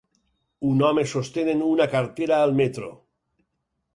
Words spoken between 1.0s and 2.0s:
sostenen una